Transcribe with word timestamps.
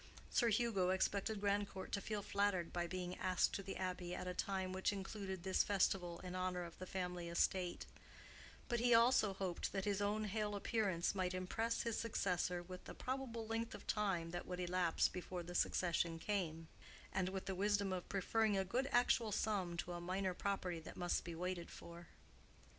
Sir 0.31 0.49
Hugo 0.49 0.89
expected 0.89 1.39
Grandcourt 1.39 1.91
to 1.91 2.01
feel 2.01 2.23
flattered 2.23 2.73
by 2.73 2.87
being 2.87 3.15
asked 3.19 3.53
to 3.53 3.61
the 3.61 3.77
Abbey 3.77 4.15
at 4.15 4.25
a 4.27 4.33
time 4.33 4.73
which 4.73 4.91
included 4.91 5.43
this 5.43 5.61
festival 5.61 6.17
in 6.21 6.33
honor 6.33 6.63
of 6.63 6.79
the 6.79 6.87
family 6.87 7.29
estate; 7.29 7.85
but 8.67 8.79
he 8.79 8.95
also 8.95 9.31
hoped 9.33 9.71
that 9.73 9.85
his 9.85 10.01
own 10.01 10.23
hale 10.23 10.55
appearance 10.55 11.13
might 11.13 11.35
impress 11.35 11.83
his 11.83 11.99
successor 11.99 12.63
with 12.63 12.85
the 12.85 12.95
probable 12.95 13.45
length 13.45 13.75
of 13.75 13.85
time 13.85 14.31
that 14.31 14.47
would 14.47 14.59
elapse 14.59 15.07
before 15.07 15.43
the 15.43 15.53
succession 15.53 16.17
came, 16.17 16.67
and 17.13 17.29
with 17.29 17.45
the 17.45 17.53
wisdom 17.53 17.93
of 17.93 18.09
preferring 18.09 18.57
a 18.57 18.65
good 18.65 18.89
actual 18.91 19.31
sum 19.31 19.77
to 19.77 19.91
a 19.91 20.01
minor 20.01 20.33
property 20.33 20.79
that 20.79 20.97
must 20.97 21.23
be 21.23 21.35
waited 21.35 21.69
for. 21.69 22.07